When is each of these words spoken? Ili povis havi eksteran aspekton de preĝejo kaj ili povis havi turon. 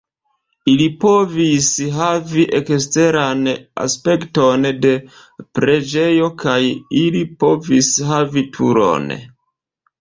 Ili 0.71 0.85
povis 1.01 1.67
havi 1.97 2.45
eksteran 2.61 3.45
aspekton 3.85 4.67
de 4.87 4.95
preĝejo 5.61 6.33
kaj 6.47 6.59
ili 7.05 7.25
povis 7.47 7.95
havi 8.13 8.49
turon. 8.61 9.11